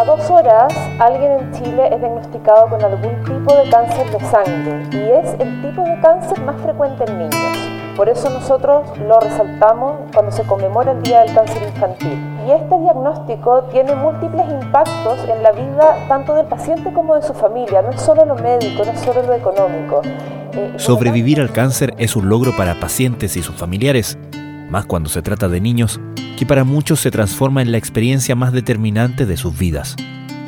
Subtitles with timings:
[0.00, 4.88] cada dos horas alguien en Chile es diagnosticado con algún tipo de cáncer de sangre
[4.92, 7.58] y es el tipo de cáncer más frecuente en niños.
[7.96, 12.18] Por eso nosotros lo resaltamos cuando se conmemora el Día del Cáncer Infantil.
[12.46, 17.34] Y este diagnóstico tiene múltiples impactos en la vida tanto del paciente como de su
[17.34, 17.82] familia.
[17.82, 20.00] No es solo lo médico, no es solo lo económico.
[20.52, 24.16] Eh, Sobrevivir al cáncer es un logro para pacientes y sus familiares,
[24.70, 26.00] más cuando se trata de niños,
[26.38, 29.96] que para muchos se transforma en la experiencia más determinante de sus vidas.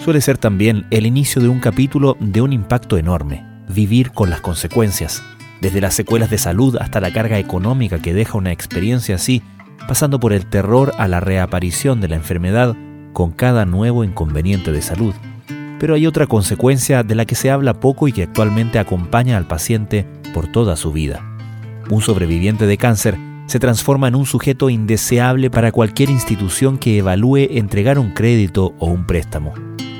[0.02, 4.40] Suele ser también el inicio de un capítulo de un impacto enorme, vivir con las
[4.40, 5.22] consecuencias
[5.62, 9.42] desde las secuelas de salud hasta la carga económica que deja una experiencia así,
[9.86, 12.74] pasando por el terror a la reaparición de la enfermedad
[13.12, 15.14] con cada nuevo inconveniente de salud.
[15.78, 19.46] Pero hay otra consecuencia de la que se habla poco y que actualmente acompaña al
[19.46, 21.24] paciente por toda su vida.
[21.90, 23.16] Un sobreviviente de cáncer
[23.52, 28.86] se transforma en un sujeto indeseable para cualquier institución que evalúe entregar un crédito o
[28.86, 29.52] un préstamo.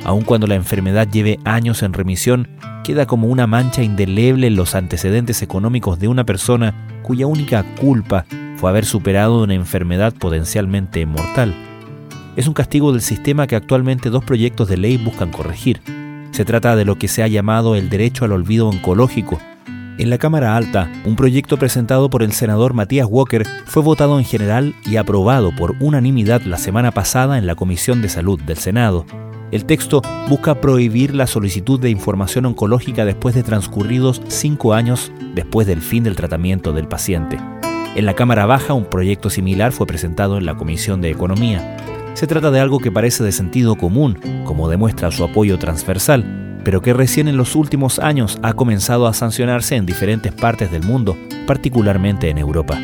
[0.06, 2.48] Aun cuando la enfermedad lleve años en remisión,
[2.83, 8.25] queda como una mancha indeleble en los antecedentes económicos de una persona cuya única culpa
[8.56, 11.55] fue haber superado una enfermedad potencialmente mortal.
[12.37, 15.83] Es un castigo del sistema que actualmente dos proyectos de ley buscan corregir.
[16.31, 19.39] Se trata de lo que se ha llamado el derecho al olvido oncológico.
[19.98, 24.25] En la Cámara Alta, un proyecto presentado por el senador Matías Walker fue votado en
[24.25, 29.05] general y aprobado por unanimidad la semana pasada en la Comisión de Salud del Senado.
[29.51, 35.67] El texto busca prohibir la solicitud de información oncológica después de transcurridos cinco años después
[35.67, 37.39] del fin del tratamiento del paciente.
[37.95, 41.77] En la Cámara Baja, un proyecto similar fue presentado en la Comisión de Economía.
[42.15, 46.83] Se trata de algo que parece de sentido común, como demuestra su apoyo transversal, pero
[46.83, 51.17] que recién en los últimos años ha comenzado a sancionarse en diferentes partes del mundo,
[51.47, 52.79] particularmente en Europa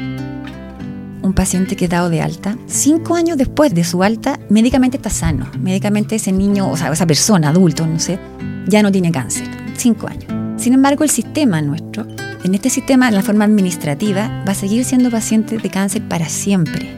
[1.29, 5.47] un paciente que dado de alta, cinco años después de su alta, médicamente está sano.
[5.61, 8.19] Médicamente ese niño, o sea, esa persona, adulto, no sé,
[8.67, 9.47] ya no tiene cáncer.
[9.77, 10.25] Cinco años.
[10.57, 12.07] Sin embargo, el sistema nuestro,
[12.43, 16.29] en este sistema, en la forma administrativa, va a seguir siendo paciente de cáncer para
[16.29, 16.97] siempre.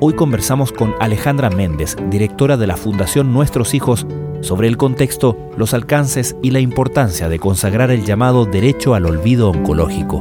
[0.00, 4.06] Hoy conversamos con Alejandra Méndez, directora de la Fundación Nuestros Hijos,
[4.44, 9.50] sobre el contexto, los alcances y la importancia de consagrar el llamado derecho al olvido
[9.50, 10.20] oncológico.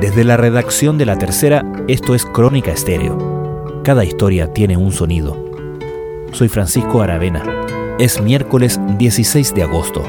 [0.00, 3.80] Desde la redacción de la tercera, esto es Crónica Estéreo.
[3.84, 5.36] Cada historia tiene un sonido.
[6.32, 7.44] Soy Francisco Aravena.
[8.00, 10.02] Es miércoles 16 de agosto.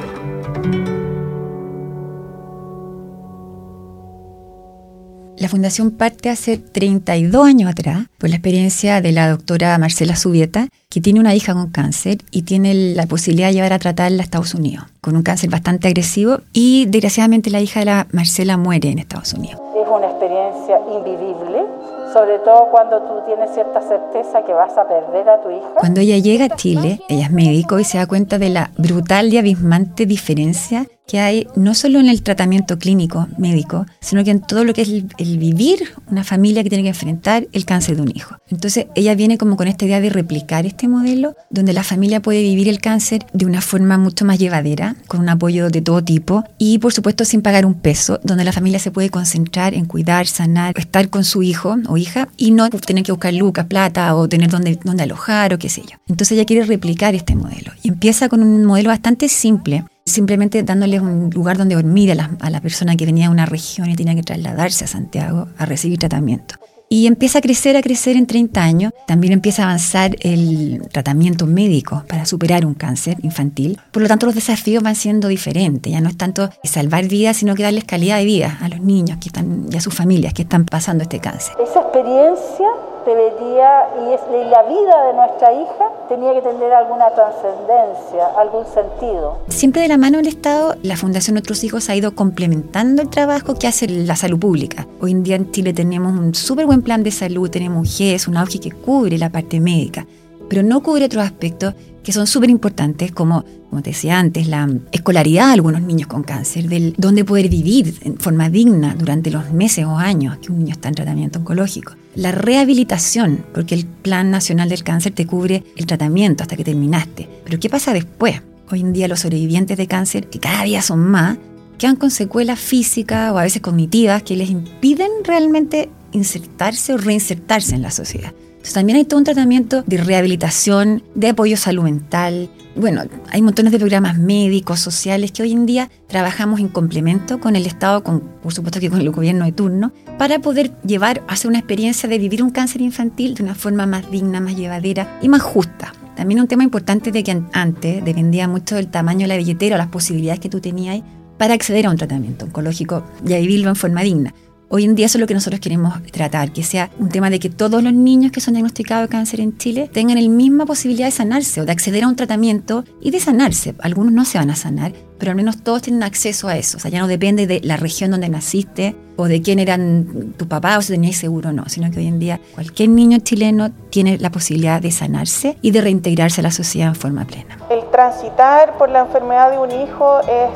[5.44, 10.70] La fundación parte hace 32 años atrás por la experiencia de la doctora Marcela Subieta,
[10.90, 14.24] que tiene una hija con cáncer y tiene la posibilidad de llevar a tratarla a
[14.24, 18.90] Estados Unidos, con un cáncer bastante agresivo y desgraciadamente la hija de la Marcela muere
[18.90, 19.59] en Estados Unidos
[19.94, 21.64] una experiencia invivible,
[22.12, 25.68] sobre todo cuando tú tienes cierta certeza que vas a perder a tu hija.
[25.78, 29.32] Cuando ella llega a Chile, ella es médico y se da cuenta de la brutal
[29.32, 34.41] y abismante diferencia que hay no solo en el tratamiento clínico médico, sino que en
[34.41, 38.02] todo lo que es el, vivir una familia que tiene que enfrentar el cáncer de
[38.03, 38.36] un hijo.
[38.50, 42.41] Entonces ella viene como con esta idea de replicar este modelo donde la familia puede
[42.41, 46.44] vivir el cáncer de una forma mucho más llevadera, con un apoyo de todo tipo
[46.58, 50.28] y por supuesto sin pagar un peso, donde la familia se puede concentrar en cuidar,
[50.28, 54.28] sanar, estar con su hijo o hija y no tener que buscar lucas, plata o
[54.30, 55.97] tener donde, donde alojar o qué sé yo.
[56.08, 61.02] Entonces ella quiere replicar este modelo y empieza con un modelo bastante simple simplemente dándoles
[61.02, 64.24] un lugar donde dormir a la, persona que venía de una región y tenía que
[64.24, 66.56] trasladarse a Santiago a recibir tratamiento.
[66.90, 68.91] Y empieza a crecer, a crecer en 30 años.
[69.08, 73.80] También empieza a avanzar el tratamiento médico para superar un cáncer infantil.
[73.91, 75.91] Por lo tanto, los desafíos van siendo diferentes.
[75.91, 79.18] Ya no es tanto salvar vidas, sino que darles calidad de vida a los niños
[79.18, 81.56] que están, y a sus familias que están pasando este cáncer.
[81.64, 82.68] Esa experiencia
[83.06, 89.38] debería, y, la vida de nuestra hija tenía que tener alguna trascendencia, algún sentido.
[89.47, 93.56] Siempre de la mano del Estado, la Fundación Nuestros Hijos ha ido complementando el trabajo
[93.56, 94.88] que hace la salud pública.
[95.02, 98.28] Hoy en día en Chile tenemos un súper buen plan de salud, tenemos un GES,
[98.28, 100.05] un auge que cubre la parte médica,
[100.50, 101.73] pero no cubre otros aspectos
[102.03, 106.23] que son súper importantes, como, como te decía antes, la escolaridad de algunos niños con
[106.23, 110.59] cáncer, del dónde poder vivir en forma digna durante los meses o años que un
[110.59, 111.94] niño está en tratamiento oncológico.
[112.16, 117.28] La rehabilitación, porque el Plan Nacional del Cáncer te cubre el tratamiento hasta que terminaste.
[117.44, 118.41] Pero ¿qué pasa después?
[118.70, 121.38] Hoy en día los sobrevivientes de cáncer, que cada día son más,
[121.78, 127.76] quedan con secuelas físicas o a veces cognitivas que les impiden realmente insertarse o reinsertarse
[127.76, 128.34] en la sociedad.
[128.72, 132.50] También hay todo un tratamiento de rehabilitación, de apoyo a salud mental.
[132.76, 137.56] Bueno, hay montones de programas médicos, sociales, que hoy en día trabajamos en complemento con
[137.56, 141.50] el Estado, con, por supuesto que con el gobierno de turno, para poder llevar, hacer
[141.50, 145.30] una experiencia de vivir un cáncer infantil de una forma más digna, más llevadera y
[145.30, 145.94] más justa.
[146.16, 149.78] También un tema importante de que antes dependía mucho del tamaño de la billetera o
[149.78, 151.02] las posibilidades que tú tenías
[151.38, 154.34] para acceder a un tratamiento oncológico y a vivirlo en forma digna.
[154.75, 157.37] Hoy en día eso es lo que nosotros queremos tratar, que sea un tema de
[157.37, 161.05] que todos los niños que son diagnosticados de cáncer en Chile tengan la misma posibilidad
[161.05, 163.75] de sanarse o de acceder a un tratamiento y de sanarse.
[163.78, 166.78] Algunos no se van a sanar, pero al menos todos tienen acceso a eso.
[166.78, 170.47] O sea, ya no depende de la región donde naciste o de quién eran tu
[170.47, 173.69] papá o si tenías seguro o no, sino que hoy en día cualquier niño chileno
[173.91, 177.59] tiene la posibilidad de sanarse y de reintegrarse a la sociedad en forma plena.
[177.93, 180.49] Transitar por la enfermedad de un hijo es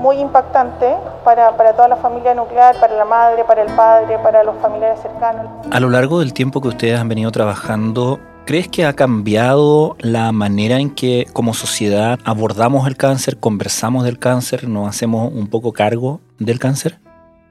[0.00, 4.42] muy impactante para, para toda la familia nuclear, para la madre, para el padre, para
[4.42, 5.46] los familiares cercanos.
[5.70, 10.32] A lo largo del tiempo que ustedes han venido trabajando, ¿Crees que ha cambiado la
[10.32, 15.72] manera en que como sociedad abordamos el cáncer, conversamos del cáncer, nos hacemos un poco
[15.72, 16.98] cargo del cáncer?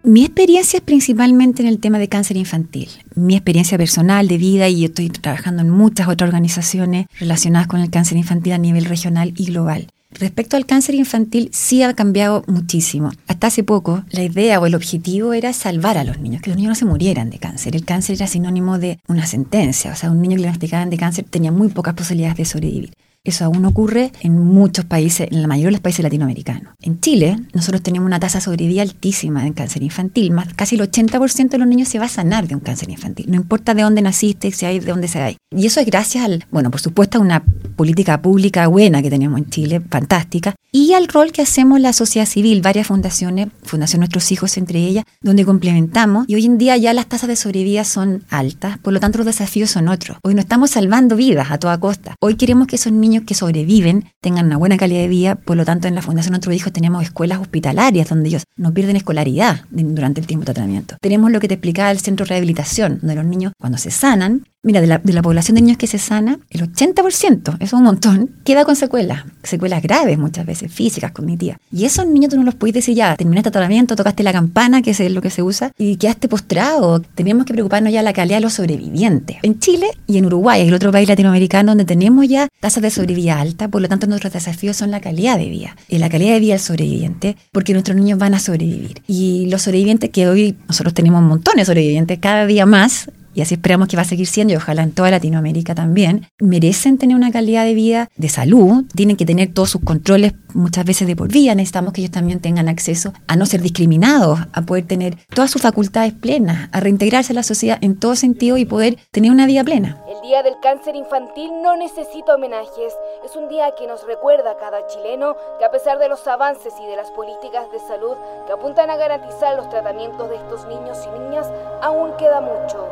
[0.02, 2.88] Mi experiencia es principalmente en el tema de cáncer infantil.
[3.16, 7.82] Mi experiencia personal de vida y yo estoy trabajando en muchas otras organizaciones relacionadas con
[7.82, 9.88] el cáncer infantil a nivel regional y global.
[10.12, 13.12] Respecto al cáncer infantil, sí ha cambiado muchísimo.
[13.28, 16.58] Hasta hace poco, la idea o el objetivo era salvar a los niños, que los
[16.58, 17.76] niños no se murieran de cáncer.
[17.76, 20.98] El cáncer era sinónimo de una sentencia, o sea, un niño que le diagnosticaban de
[20.98, 22.94] cáncer tenía muy pocas posibilidades de sobrevivir.
[23.24, 26.74] Eso aún ocurre en muchos países, en la mayoría de los países latinoamericanos.
[26.82, 30.34] En Chile, nosotros tenemos una tasa de sobrevida altísima en cáncer infantil.
[30.56, 33.26] Casi el 80% de los niños se va a sanar de un cáncer infantil.
[33.30, 35.38] No importa de dónde naciste, si hay, de dónde se hay.
[35.56, 37.44] Y eso es gracias al, bueno, por supuesto, a una
[37.76, 42.28] política pública buena que tenemos en Chile, fantástica, y al rol que hacemos la sociedad
[42.28, 46.26] civil, varias fundaciones, Fundación Nuestros Hijos entre ellas, donde complementamos.
[46.28, 49.26] Y hoy en día ya las tasas de sobrevida son altas, por lo tanto los
[49.26, 50.20] desafíos son otros.
[50.24, 52.16] Hoy no estamos salvando vidas a toda costa.
[52.22, 55.66] Hoy queremos que esos niños que sobreviven tengan una buena calidad de vida, por lo
[55.66, 60.22] tanto en la Fundación Nuestros Hijos tenemos escuelas hospitalarias donde ellos no pierden escolaridad durante
[60.22, 60.98] el tiempo de tratamiento.
[61.02, 64.44] Tenemos lo que te explicaba el centro de rehabilitación, donde los niños cuando se sanan
[64.62, 68.30] Mira, de la, población de niños que se sana, el 80%, eso es un montón,
[68.44, 71.60] queda con secuelas, secuelas graves muchas veces, físicas, cognitivas.
[71.72, 74.92] Y esos niños tú no los puedes decir ya, terminaste tratamiento, tocaste la campana, que
[74.92, 77.00] es lo que se usa, y quedaste postrado.
[77.00, 79.38] Tenemos que preocuparnos ya de la calidad de los sobrevivientes.
[79.44, 83.40] En Chile y en Uruguay, el otro país latinoamericano donde tenemos ya tasas de sobrevida
[83.40, 86.42] alta, por lo tanto nuestros desafíos son la calidad de vida, y la calidad de
[86.42, 89.04] vida del sobreviviente, porque nuestros niños van a sobrevivir.
[89.08, 93.56] Y los sobrevivientes que hoy nosotros tenemos montones de sobrevivientes, cada día más, y así
[93.56, 97.32] esperamos que va a seguir siendo y ojalá en toda Latinoamérica también, merecen tener una
[97.32, 101.30] calidad de vida, de salud, tienen que tener todos sus controles muchas veces de por
[101.30, 105.52] vida, necesitamos que ellos también tengan acceso a no ser discriminados, a poder tener todas
[105.52, 109.46] sus facultades plenas, a reintegrarse a la sociedad en todo sentido y poder tener una
[109.46, 109.98] vida plena.
[110.08, 112.94] El Día del Cáncer Infantil no necesita homenajes,
[113.26, 116.74] es un día que nos recuerda a cada chileno que a pesar de los avances
[116.82, 118.16] y de las políticas de salud
[118.48, 121.48] que apuntan a garantizar los tratamientos de estos niños y niñas,
[121.82, 122.88] aún queda mucho.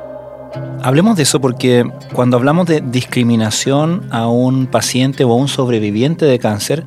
[0.83, 6.25] Hablemos de eso porque cuando hablamos de discriminación a un paciente o a un sobreviviente
[6.25, 6.83] de cáncer,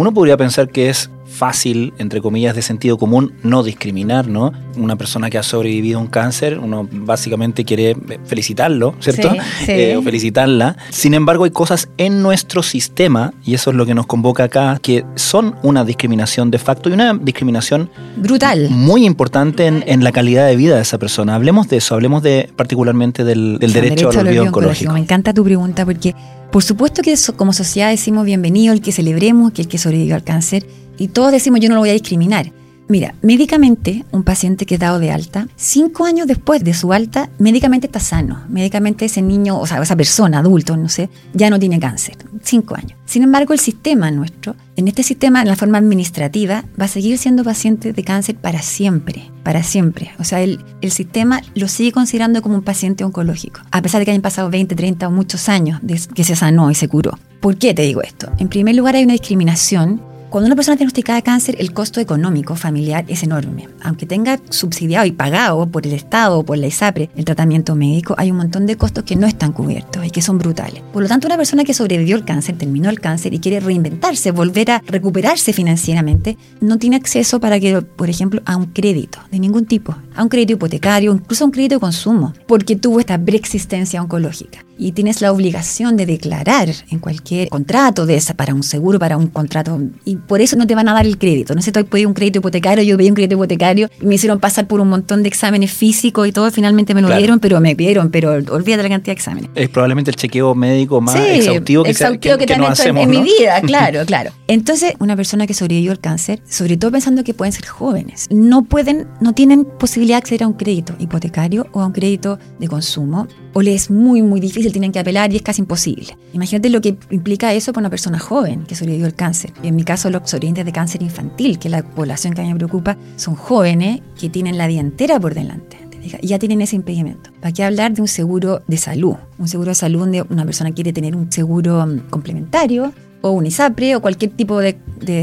[0.00, 4.52] uno podría pensar que es fácil, entre comillas, de sentido común, no discriminar, ¿no?
[4.76, 9.30] Una persona que ha sobrevivido a un cáncer, uno básicamente quiere felicitarlo, ¿cierto?
[9.66, 10.76] Eh, o felicitarla.
[10.90, 14.78] Sin embargo, hay cosas en nuestro sistema, y eso es lo que nos convoca acá,
[14.82, 18.68] que son una discriminación de facto y una discriminación brutal.
[18.70, 21.34] Muy importante en, la calidad de vida de esa persona.
[21.34, 24.92] Hablemos de eso, hablemos de particularmente del, derecho, al olvido oncológico.
[24.92, 26.14] Me encanta tu pregunta porque
[26.50, 30.24] por supuesto que como sociedad decimos bienvenido el que celebremos, que el que sobrevivió al
[30.24, 30.66] cáncer,
[31.00, 32.52] y todos decimos yo no lo voy a discriminar.
[32.90, 37.86] Mira, médicamente, un paciente que dado de alta, cinco años después de su alta, médicamente
[37.86, 38.42] está sano.
[38.48, 42.16] Médicamente ese niño, o sea, esa persona, adulto, no sé, ya no tiene cáncer.
[42.42, 42.98] Cinco años.
[43.04, 47.16] Sin embargo, el sistema nuestro, en este sistema, en la forma administrativa, va a seguir
[47.16, 49.30] siendo paciente de cáncer para siempre.
[49.44, 50.10] Para siempre.
[50.18, 53.60] O sea, el, el sistema lo sigue considerando como un paciente oncológico.
[53.70, 56.72] A pesar de que hayan pasado 20, 30 o muchos años de que se sanó
[56.72, 57.16] y se curó.
[57.38, 58.32] ¿Por qué te digo esto?
[58.38, 62.54] En primer lugar, hay una discriminación cuando una persona diagnosticada de cáncer, el costo económico
[62.54, 63.68] familiar es enorme.
[63.82, 68.14] Aunque tenga subsidiado y pagado por el Estado o por la ISAPRE el tratamiento médico,
[68.16, 70.82] hay un montón de costos que no están cubiertos y que son brutales.
[70.92, 74.30] Por lo tanto, una persona que sobrevivió al cáncer, terminó el cáncer y quiere reinventarse,
[74.30, 79.40] volver a recuperarse financieramente, no tiene acceso para que, por ejemplo, a un crédito de
[79.40, 83.18] ningún tipo a un crédito hipotecario, incluso a un crédito de consumo, porque tuvo esta
[83.18, 84.64] preexistencia oncológica.
[84.76, 89.16] Y tienes la obligación de declarar en cualquier contrato de esa, para un seguro, para
[89.16, 91.54] un contrato, y por eso no te van a dar el crédito.
[91.54, 94.40] No sé, tú pedí un crédito hipotecario, yo pedí un crédito hipotecario y me hicieron
[94.40, 97.74] pasar por un montón de exámenes físicos y todo, finalmente me lo dieron, pero me
[97.74, 99.50] pidieron, pero olvídate la cantidad de exámenes.
[99.54, 103.22] Es probablemente el chequeo médico más exhaustivo que, exhaustivo que, que, que, hacemos, en, mi
[103.22, 104.32] vida, claro, claro.
[104.48, 108.64] Entonces, una persona que sobrevivió al cáncer, sobre todo pensando que pueden ser jóvenes, no
[108.64, 112.68] pueden, no tienen posibilidad de acceder a un crédito hipotecario o a un crédito de
[112.68, 116.16] consumo, o les es muy, muy difícil, tienen que apelar y es casi imposible.
[116.32, 119.52] Imagínate lo que implica eso para una persona joven que sobrevivió al cáncer.
[119.62, 122.52] En mi caso, los sobrevivientes de cáncer infantil, que es la población que a mí
[122.52, 125.90] me preocupa, son jóvenes que tienen la vida entera por delante
[126.22, 127.30] ya tienen ese impedimento.
[127.40, 129.16] ¿Para qué hablar de un seguro de salud?
[129.38, 133.46] Un seguro de salud donde una persona quiere tener un seguro mm, complementario o un
[133.46, 134.76] ISAPRE o cualquier tipo de,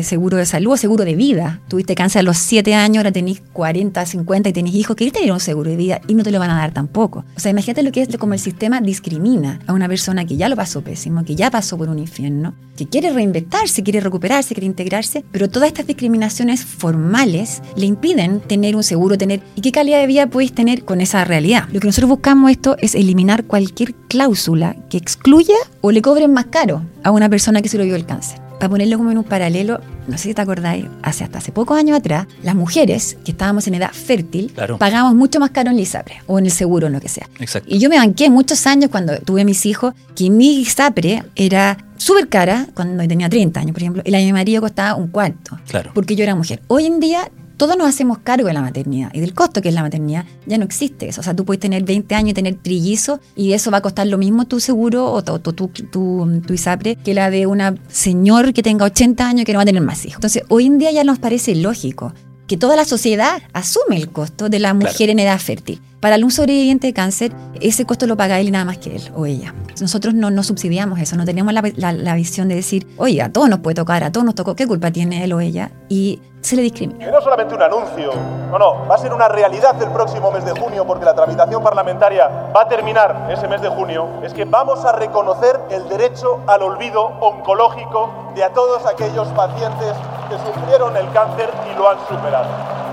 [0.03, 1.61] seguro de salud o seguro de vida.
[1.67, 5.31] Tuviste cáncer a los 7 años, ahora tenés 40, 50 y tenés hijos, querés tener
[5.31, 7.25] un seguro de vida y no te lo van a dar tampoco.
[7.35, 10.49] O sea, imagínate lo que es como el sistema discrimina a una persona que ya
[10.49, 14.67] lo pasó pésimo, que ya pasó por un infierno, que quiere reinventarse, quiere recuperarse, quiere
[14.67, 19.41] integrarse, pero todas estas discriminaciones formales le impiden tener un seguro, tener...
[19.55, 21.67] ¿Y qué calidad de vida puedes tener con esa realidad?
[21.71, 26.45] Lo que nosotros buscamos esto es eliminar cualquier cláusula que excluya o le cobren más
[26.45, 28.39] caro a una persona que se lo dio el cáncer.
[28.59, 31.77] Para ponerlo como en un paralelo, no sé si te acordáis, hace hasta hace pocos
[31.77, 35.87] años atrás, las mujeres que estábamos en edad fértil pagábamos mucho más caro en el
[36.25, 37.29] o en el seguro, en lo que sea.
[37.67, 42.29] Y yo me banqué muchos años cuando tuve mis hijos que mi ISAPRE era súper
[42.29, 45.59] cara cuando tenía 30 años, por ejemplo, y la de mi marido costaba un cuarto.
[45.67, 45.91] Claro.
[45.93, 46.61] Porque yo era mujer.
[46.67, 49.75] Hoy en día todos nos hacemos cargo de la maternidad y del costo que es
[49.75, 51.21] la maternidad, ya no existe eso.
[51.21, 54.07] O sea, tú puedes tener 20 años y tener trillizo y eso va a costar
[54.07, 58.63] lo mismo tu seguro o tu, tu, tu, ISAPRE que la de una señor que
[58.63, 60.15] tenga 80 años que no va a tener más hijos.
[60.15, 62.13] Entonces, hoy en día ya nos parece lógico
[62.47, 65.81] que toda la sociedad asume el costo de la mujer en edad fértil.
[65.99, 69.11] Para un sobreviviente de cáncer, ese costo lo paga él y nada más que él
[69.15, 69.55] o ella.
[69.81, 73.49] Nosotros no, no subsidiamos eso, no tenemos la, la, visión de decir, oye, a todos
[73.49, 75.71] nos puede tocar, a todos nos tocó, ¿qué culpa tiene él o ella?
[75.89, 77.07] Y se le discrimina.
[77.07, 78.11] Y no solamente un anuncio,
[78.51, 81.63] no, no, va a ser una realidad el próximo mes de junio porque la tramitación
[81.63, 86.41] parlamentaria va a terminar ese mes de junio, es que vamos a reconocer el derecho
[86.45, 89.93] al olvido oncológico de a todos aquellos pacientes
[90.29, 92.86] que sufrieron el cáncer y lo han superado.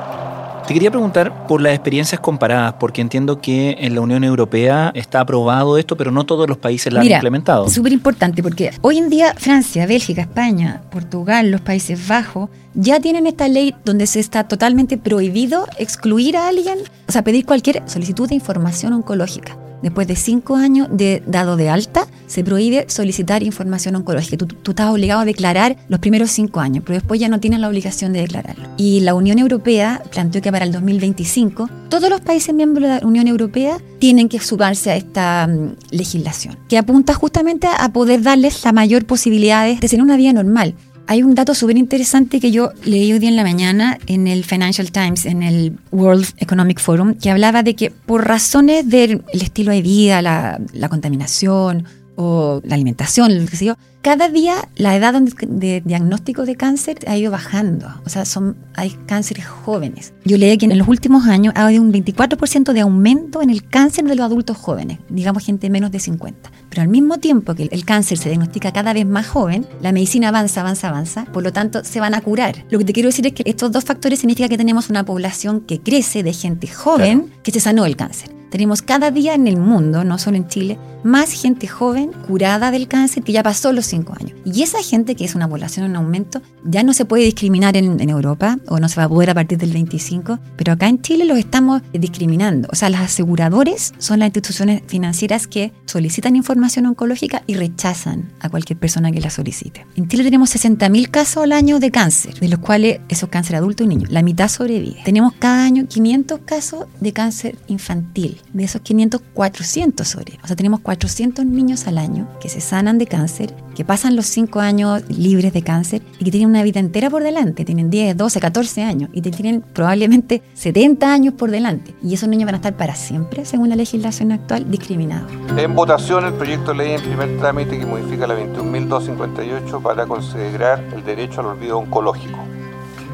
[0.66, 5.20] Te quería preguntar por las experiencias comparadas, porque entiendo que en la Unión Europea está
[5.20, 7.68] aprobado esto, pero no todos los países lo han implementado.
[7.68, 13.26] Súper importante, porque hoy en día Francia, Bélgica, España, Portugal, los Países Bajos, ya tienen
[13.26, 16.78] esta ley donde se está totalmente prohibido excluir a alguien,
[17.08, 19.56] o sea, pedir cualquier solicitud de información oncológica.
[19.84, 24.38] Después de cinco años de dado de alta, se prohíbe solicitar información oncológica.
[24.38, 27.60] Tú, tú, estás obligado a declarar los primeros cinco años, pero después ya no tienes
[27.60, 28.66] la obligación de declararlo.
[28.78, 33.06] Y la Unión Europea planteó que para el 2025 todos los países miembros de la
[33.06, 38.64] Unión Europea tienen que sumarse a esta mm, legislación, que apunta justamente a poder darles
[38.64, 40.74] la mayor posibilidad de tener una vida normal.
[41.06, 44.90] Hay un dato súper interesante que yo leí hoy en la mañana en el Financial
[44.90, 49.82] Times, en el World Economic Forum, que hablaba de que por razones del estilo de
[49.82, 51.84] vida, la, la contaminación
[52.16, 56.98] o la alimentación, lo que sé yo, cada día la edad de diagnóstico de cáncer
[57.06, 57.88] ha ido bajando.
[58.04, 60.12] O sea, son, hay cánceres jóvenes.
[60.26, 63.66] Yo leí que en los últimos años ha habido un 24% de aumento en el
[63.66, 66.50] cáncer de los adultos jóvenes, digamos gente menos de 50.
[66.68, 70.28] Pero al mismo tiempo que el cáncer se diagnostica cada vez más joven, la medicina
[70.28, 72.62] avanza, avanza, avanza, por lo tanto se van a curar.
[72.68, 75.62] Lo que te quiero decir es que estos dos factores significan que tenemos una población
[75.62, 78.43] que crece de gente joven que se sanó el cáncer.
[78.54, 82.86] Tenemos cada día en el mundo, no solo en Chile, más gente joven curada del
[82.86, 84.38] cáncer que ya pasó los cinco años.
[84.44, 88.08] Y esa gente, que es una población en aumento, ya no se puede discriminar en,
[88.08, 91.24] Europa o no se va a poder a partir del 25, pero acá en Chile
[91.24, 92.68] los estamos discriminando.
[92.70, 98.48] O sea, los aseguradores son las instituciones financieras que solicitan información oncológica y rechazan a
[98.48, 99.86] cualquier persona que la solicite.
[99.94, 103.84] En Chile tenemos 60.000 casos al año de cáncer, de los cuales esos cáncer adulto
[103.84, 105.02] y niño, la mitad sobrevive.
[105.04, 110.36] Tenemos cada año 500 casos de cáncer infantil de esos 500, 400 sobre.
[110.42, 114.26] O sea, tenemos 400 niños al año que se sanan de cáncer, que pasan los
[114.26, 117.64] 5 años libres de cáncer y que tienen una vida entera por delante.
[117.64, 121.94] Tienen 10, 12, 14 años y tienen probablemente 70 años por delante.
[122.02, 125.30] Y esos niños van a estar para siempre, según la legislación actual, discriminados.
[125.56, 130.82] En votación el proyecto de ley en primer trámite que modifica la 21.258 para considerar
[130.94, 132.53] el derecho al olvido oncológico.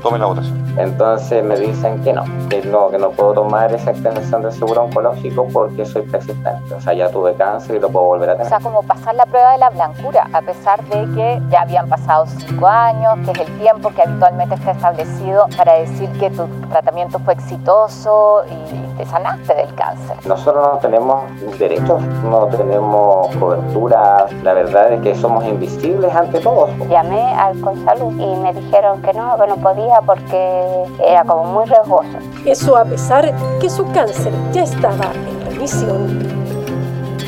[0.02, 0.60] Tome la votación.
[0.78, 4.84] Entonces me dicen que no, que no, que no puedo tomar esa extensión de seguro
[4.84, 6.74] oncológico porque soy persistente.
[6.74, 8.46] O sea, ya tuve cáncer y lo puedo volver a tener.
[8.46, 11.88] O sea, como pasar la prueba de la blancura, a pesar de que ya habían
[11.88, 16.46] pasado cinco años, que es el tiempo que habitualmente está establecido para decir que tu
[16.70, 20.16] tratamiento fue exitoso y te sanaste del cáncer.
[20.26, 21.24] Nosotros no tenemos
[21.58, 24.26] derechos, no tenemos cobertura.
[24.42, 26.70] La verdad es que somos invisibles ante todos.
[26.88, 31.64] Llamé al Consalud y me dijeron que no, que no podía porque era como muy
[31.66, 32.18] riesgoso.
[32.44, 36.40] Eso a pesar que su cáncer ya estaba en remisión.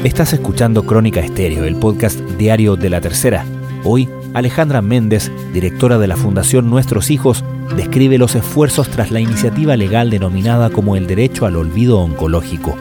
[0.05, 3.45] Estás escuchando Crónica Estéreo, el podcast diario de la tercera.
[3.85, 7.45] Hoy, Alejandra Méndez, directora de la Fundación Nuestros Hijos,
[7.77, 12.77] describe los esfuerzos tras la iniciativa legal denominada como el derecho al olvido oncológico.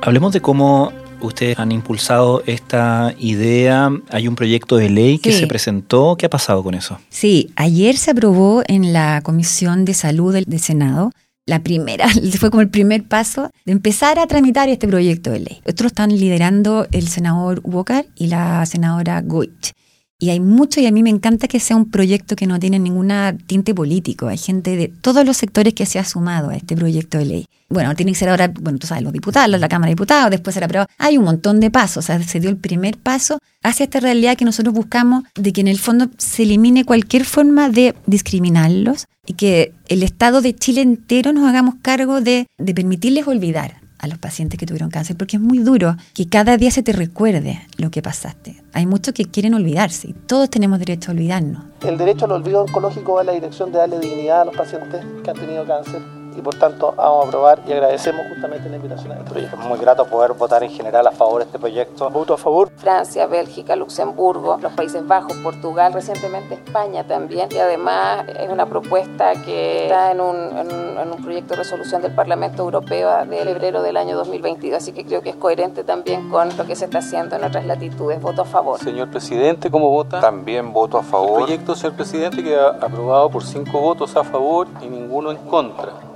[0.00, 3.90] Hablemos de cómo ustedes han impulsado esta idea.
[4.10, 6.16] Hay un proyecto de ley que se presentó.
[6.16, 6.98] ¿Qué ha pasado con eso?
[7.08, 11.10] Sí, ayer se aprobó en la Comisión de Salud del, del Senado
[11.48, 12.06] la primera,
[12.38, 15.62] fue como el primer paso de empezar a tramitar este proyecto de ley.
[15.66, 19.72] Otros están liderando el senador Walker y la senadora Goich.
[20.20, 22.80] Y hay mucho, y a mí me encanta que sea un proyecto que no tiene
[22.80, 24.26] ninguna tinte político.
[24.26, 27.46] Hay gente de todos los sectores que se ha sumado a este proyecto de ley.
[27.68, 30.54] Bueno, tiene que ser ahora, bueno, tú sabes, los diputados, la Cámara de Diputados, después
[30.54, 30.90] será aprobado.
[30.98, 34.36] Hay un montón de pasos, o sea, se dio el primer paso hacia esta realidad
[34.36, 39.34] que nosotros buscamos de que en el fondo se elimine cualquier forma de discriminarlos y
[39.34, 44.18] que el Estado de Chile entero nos hagamos cargo de, de permitirles olvidar a los
[44.18, 47.90] pacientes que tuvieron cáncer, porque es muy duro que cada día se te recuerde lo
[47.90, 48.62] que pasaste.
[48.72, 51.64] Hay muchos que quieren olvidarse y todos tenemos derecho a olvidarnos.
[51.82, 55.04] El derecho al olvido oncológico va en la dirección de darle dignidad a los pacientes
[55.22, 59.12] que han tenido cáncer y por tanto vamos a aprobar y agradecemos justamente la invitación
[59.12, 59.56] a este proyecto.
[59.56, 62.08] Muy grato poder votar en general a favor de este proyecto.
[62.10, 62.70] Voto a favor.
[62.76, 67.48] Francia, Bélgica, Luxemburgo, los Países Bajos, Portugal, recientemente España también.
[67.50, 71.56] Y además es una propuesta que está en un, en un, en un proyecto de
[71.56, 74.76] resolución del Parlamento Europeo de febrero del año 2022.
[74.76, 77.66] Así que creo que es coherente también con lo que se está haciendo en otras
[77.66, 78.20] latitudes.
[78.22, 78.78] Voto a favor.
[78.78, 80.20] Señor presidente, ¿cómo vota?
[80.20, 81.38] También voto a El favor.
[81.42, 86.07] proyecto, señor presidente, queda aprobado por cinco votos a favor y ninguno en contra.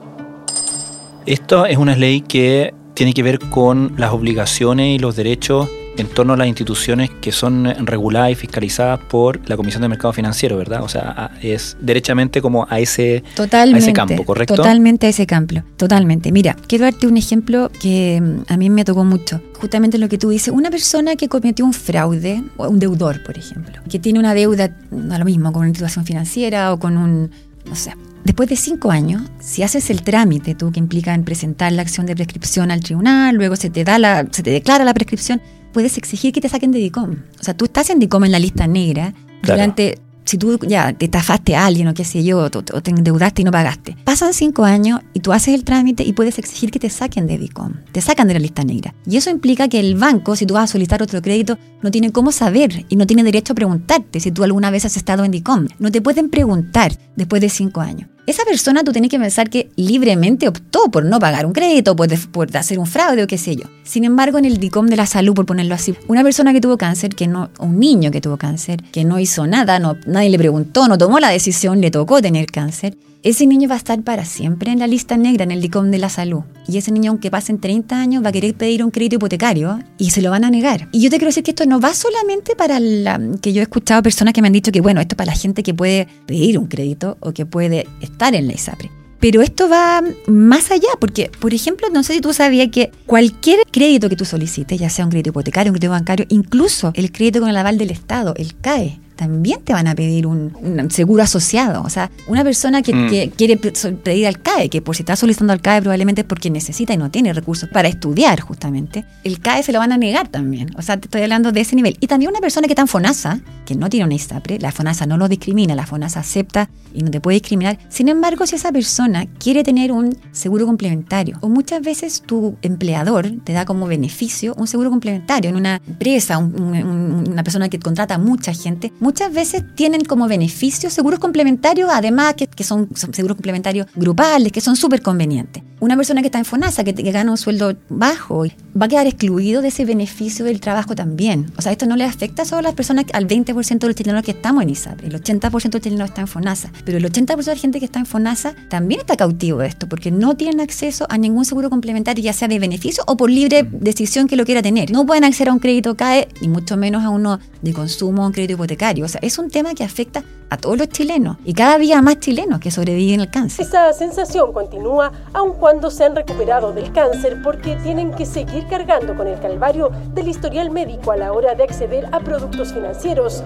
[1.27, 6.09] Esto es una ley que tiene que ver con las obligaciones y los derechos en
[6.09, 10.57] torno a las instituciones que son reguladas y fiscalizadas por la Comisión de Mercado Financiero,
[10.57, 10.83] ¿verdad?
[10.83, 13.85] O sea, es derechamente como a ese, Totalmente.
[13.85, 14.55] a ese campo, ¿correcto?
[14.55, 15.63] Totalmente a ese campo.
[15.77, 16.33] Totalmente.
[16.33, 19.41] Mira, quiero darte un ejemplo que mm, a mí me tocó mucho.
[19.61, 23.37] Justamente lo que tú dices, una persona que cometió un fraude, o un deudor, por
[23.37, 27.31] ejemplo, que tiene una deuda, no lo mismo, con una institución financiera o con un,
[27.67, 27.93] no sé.
[28.25, 32.07] Después de cinco años, si haces el trámite tú que implica en presentar la acción
[32.07, 35.41] de prescripción al tribunal, luego se te da la, se te declara la prescripción,
[35.73, 37.17] puedes exigir que te saquen de DICOM.
[37.41, 39.59] O sea, tú estás en DICOM en la lista negra Claro.
[39.59, 42.81] durante si tú ya te estafaste a alguien o qué sé yo, o te o
[42.81, 46.39] te endeudaste y no pagaste, pasan cinco años y tú haces el trámite y puedes
[46.39, 48.95] exigir que te saquen de DICOM, te sacan de la lista negra.
[49.05, 52.13] Y eso implica que el banco, si tú vas a solicitar otro crédito, no tiene
[52.13, 55.33] cómo saber y no tiene derecho a preguntarte si tú alguna vez has estado en
[55.33, 55.67] DICOM.
[55.79, 58.09] No te pueden preguntar después de cinco años.
[58.25, 62.09] Esa persona tú tienes que pensar que libremente optó por no pagar un crédito, por,
[62.31, 63.65] por hacer un fraude o qué sé yo.
[63.83, 66.79] Sin embargo, en el DICOM de la salud, por ponerlo así, una persona que tuvo
[66.79, 70.39] cáncer, que no, un niño que tuvo cáncer, que no hizo nada, no, nadie le
[70.39, 74.25] preguntó, no tomó la decisión, le tocó tener cáncer, ese niño va a estar para
[74.25, 76.43] siempre en la lista negra, en el DICOM de la salud.
[76.67, 80.11] Y ese niño, aunque pasen 30 años, va a querer pedir un crédito hipotecario y
[80.11, 80.89] se lo van a negar.
[80.91, 83.63] Y yo te quiero decir que esto no va solamente para la, que yo he
[83.63, 86.09] escuchado personas que me han dicho que, bueno, esto es para la gente que puede
[86.27, 88.91] pedir un crédito o que puede estar en la ISAPRE.
[89.21, 93.61] Pero esto va más allá, porque, por ejemplo, no sé si tú sabías que cualquier
[93.71, 97.39] crédito que tú solicites, ya sea un crédito hipotecario, un crédito bancario, incluso el crédito
[97.39, 101.23] con el aval del Estado, el CAE, también te van a pedir un, un seguro
[101.23, 101.83] asociado.
[101.83, 103.09] O sea, una persona que, Mm.
[103.11, 106.51] que quiere pedir al CAE, que por si está solicitando al CAE probablemente es porque
[106.51, 110.29] necesita y no tiene recursos para estudiar justamente, el CAE se lo van a negar
[110.29, 110.71] también.
[110.77, 111.97] O sea, te estoy hablando de ese nivel.
[112.01, 115.07] Y también una persona que está en FONASA, que no tiene una ISAPRE, la FONASA
[115.07, 117.79] no lo discrimina, la FONASA acepta y no te puede discriminar.
[117.89, 123.31] Sin embargo, si esa persona quiere tener un seguro complementario, o muchas veces tu empleador
[123.45, 127.79] te da como beneficio un seguro complementario en una empresa, un- un- una persona que
[127.79, 133.37] contrata a mucha gente, muchas veces tienen como beneficio seguros complementarios, además que, son, seguros
[133.37, 135.63] complementarios grupales, que son súper convenientes.
[135.81, 138.45] una persona que está en FONASA, que, gana un sueldo bajo,
[138.81, 141.53] va a quedar excluido de ese beneficio del trabajo también.
[141.57, 144.23] O sea, esto no le afecta solo a las personas, al 20% de los chilenos
[144.23, 145.03] que estamos en ISAP.
[145.03, 146.71] El 80% de los chilenos está en FONASA.
[146.85, 149.89] Pero el 80% de la gente que está en FONASA también está cautivo de esto,
[149.89, 153.69] porque no tienen acceso a ningún seguro complementario, ya sea de beneficio o por libre
[153.69, 154.93] decisión que lo quiera tener.
[154.93, 158.33] No pueden acceder a un crédito CAE, y mucho menos a uno de consumo un
[158.33, 158.92] crédito hipotecario.
[159.01, 162.19] O sea, es un tema que afecta a todos los chilenos y cada día más
[162.19, 163.65] chilenos que sobreviven al cáncer.
[163.65, 169.17] Esa sensación continúa aun cuando se han recuperado del cáncer porque tienen que seguir cargando
[169.17, 173.43] con el calvario del historial médico a la hora de acceder a productos financieros.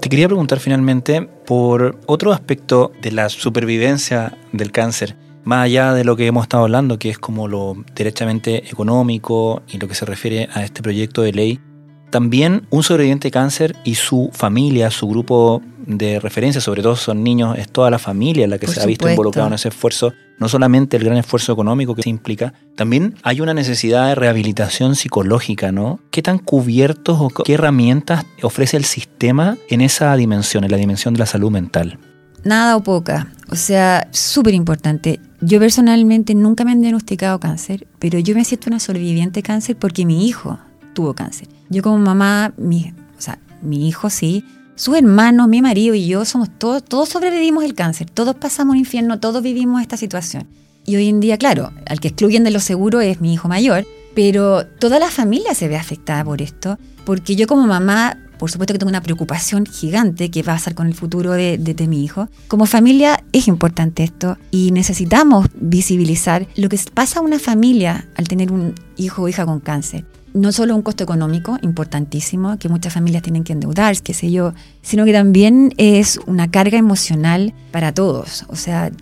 [0.00, 6.04] Te quería preguntar finalmente por otro aspecto de la supervivencia del cáncer, más allá de
[6.04, 10.04] lo que hemos estado hablando, que es como lo derechamente económico y lo que se
[10.04, 11.60] refiere a este proyecto de ley
[12.10, 17.22] también un sobreviviente de cáncer y su familia, su grupo de referencia, sobre todo son
[17.22, 20.48] niños, es toda la familia la que se ha visto involucrada en ese esfuerzo, no
[20.48, 25.72] solamente el gran esfuerzo económico que se implica, también hay una necesidad de rehabilitación psicológica,
[25.72, 26.00] ¿no?
[26.10, 31.14] ¿Qué tan cubiertos o qué herramientas ofrece el sistema en esa dimensión, en la dimensión
[31.14, 31.98] de la salud mental?
[32.44, 35.20] Nada o poca, o sea, súper importante.
[35.40, 39.76] Yo personalmente nunca me han diagnosticado cáncer, pero yo me siento una sobreviviente de cáncer
[39.76, 40.58] porque mi hijo
[40.94, 41.48] tuvo cáncer.
[41.68, 44.44] Yo como mamá, mi, o sea, mi hijo sí,
[44.76, 48.78] sus hermanos, mi marido y yo somos todos, todos sobrevivimos el cáncer, todos pasamos un
[48.78, 50.46] infierno, todos vivimos esta situación.
[50.84, 53.86] Y hoy en día, claro, al que excluyen de lo seguro es mi hijo mayor,
[54.14, 58.74] pero toda la familia se ve afectada por esto, porque yo como mamá, por supuesto
[58.74, 62.04] que tengo una preocupación gigante que va a pasar con el futuro de, de, mi
[62.04, 62.28] hijo.
[62.46, 68.28] Como familia es importante esto y necesitamos visibilizar lo que pasa a una familia al
[68.28, 70.04] tener un hijo o hija con cáncer
[70.36, 74.52] no solo un costo económico importantísimo, que muchas familias tienen que endeudar, qué sé yo,
[74.82, 78.44] sino que también es una carga emocional para todos.
[78.48, 78.92] O sea,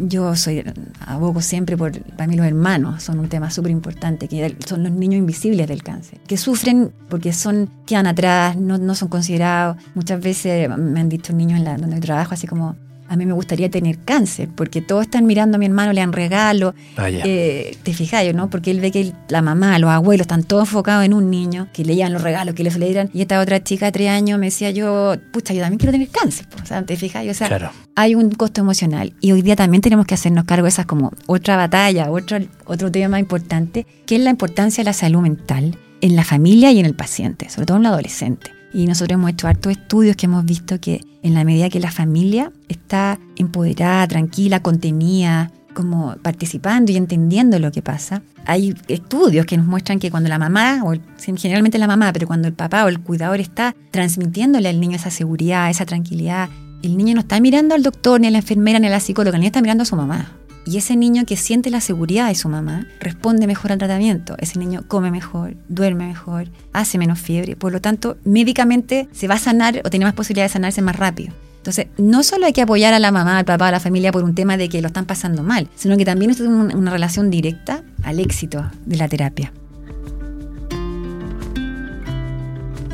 [0.00, 0.64] yo soy
[1.06, 4.92] abogo siempre por para mí los hermanos son un tema súper importante que son los
[4.92, 10.20] niños invisibles del cáncer que sufren porque son quedan atrás no, no son considerados muchas
[10.20, 12.76] veces me han dicho niños en la donde trabajo así como
[13.10, 16.12] a mí me gustaría tener cáncer, porque todos están mirando a mi hermano, le dan
[16.12, 16.76] regalo.
[16.96, 18.48] Ah, eh, te fijas, ¿no?
[18.48, 21.84] Porque él ve que la mamá, los abuelos están todos enfocados en un niño, que
[21.84, 23.10] le llevan los regalos, que le celebran.
[23.12, 26.08] Y esta otra chica de tres años me decía yo, pucha, yo también quiero tener
[26.08, 26.46] cáncer.
[26.62, 29.12] O sea, te fijas, o sea, hay un costo emocional.
[29.20, 32.92] Y hoy día también tenemos que hacernos cargo de esas como otra batalla, otro, otro
[32.92, 36.86] tema importante, que es la importancia de la salud mental en la familia y en
[36.86, 38.52] el paciente, sobre todo en el adolescente.
[38.72, 41.90] Y nosotros hemos hecho hartos estudios que hemos visto que en la medida que la
[41.90, 48.22] familia está empoderada, tranquila, contenida, como participando y entendiendo lo que pasa.
[48.46, 50.94] Hay estudios que nos muestran que cuando la mamá, o
[51.36, 55.10] generalmente la mamá, pero cuando el papá o el cuidador está transmitiéndole al niño esa
[55.10, 56.48] seguridad, esa tranquilidad,
[56.82, 59.36] el niño no está mirando al doctor, ni a la enfermera, ni a la psicóloga,
[59.36, 60.32] el niño está mirando a su mamá.
[60.66, 64.36] Y ese niño que siente la seguridad de su mamá responde mejor al tratamiento.
[64.38, 67.56] Ese niño come mejor, duerme mejor, hace menos fiebre.
[67.56, 70.96] Por lo tanto, médicamente se va a sanar o tiene más posibilidad de sanarse más
[70.96, 71.32] rápido.
[71.56, 74.24] Entonces, no solo hay que apoyar a la mamá, al papá, a la familia por
[74.24, 77.30] un tema de que lo están pasando mal, sino que también esto tiene una relación
[77.30, 79.52] directa al éxito de la terapia.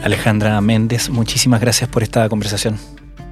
[0.02, 2.78] Alejandra Méndez, muchísimas gracias por esta conversación.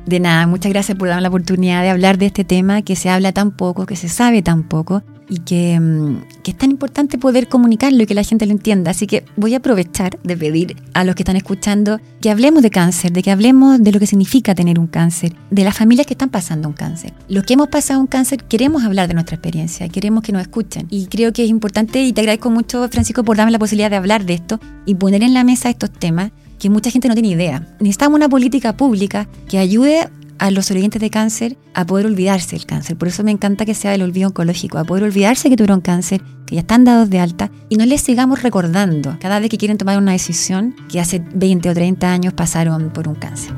[0.07, 3.09] De nada, muchas gracias por darme la oportunidad de hablar de este tema que se
[3.09, 7.17] habla tan poco, que se sabe tan poco y que, mm, que, es tan importante
[7.17, 8.90] poder comunicarlo y que la gente lo entienda.
[8.90, 12.69] Así que voy a aprovechar de pedir a los que están escuchando que hablemos de
[12.69, 16.14] cáncer, de que hablemos de lo que significa tener un cáncer, de las familias que
[16.14, 17.14] están pasando un cáncer.
[17.29, 20.87] Los que hemos pasado un cáncer queremos hablar de nuestra experiencia, queremos que nos escuchen.
[20.90, 23.97] Y creo que es importante y te agradezco mucho, Francisco, por darme la posibilidad de
[23.97, 27.29] hablar de esto y poner en la mesa estos temas que mucha gente no tiene
[27.29, 27.69] idea.
[27.81, 32.67] Necesitamos una política pública que ayude a los sobrevivientes de cáncer a poder olvidarse del
[32.67, 32.97] cáncer.
[32.97, 36.23] Por eso me encanta que sea el olvido oncológico, a poder olvidarse que tuvieron cáncer,
[36.47, 39.79] que ya están dados de alta y no les sigamos recordando cada vez que quieren
[39.79, 43.53] tomar una decisión que hace 20 o 30 años pasaron por un cáncer.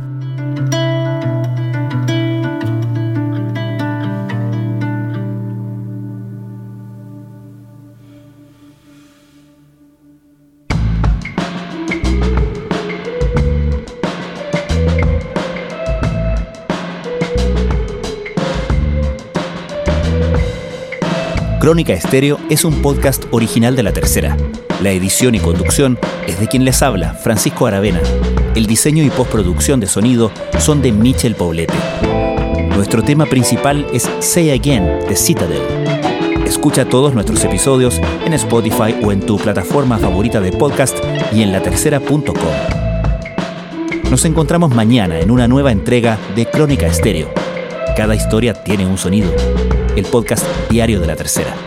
[21.66, 24.37] Crónica Estéreo es un podcast original de La Tercera.
[24.81, 28.00] La edición y conducción es de quien les habla, Francisco Aravena.
[28.55, 31.74] El diseño y postproducción de sonido son de Michel Poblete.
[32.76, 35.61] Nuestro tema principal es Say Again de Citadel.
[36.46, 40.96] Escucha todos nuestros episodios en Spotify o en tu plataforma favorita de podcast
[41.33, 42.37] y en latercera.com.
[44.09, 47.29] Nos encontramos mañana en una nueva entrega de Crónica Estéreo.
[47.96, 49.33] Cada historia tiene un sonido.
[49.96, 51.65] El podcast diario de la tercera.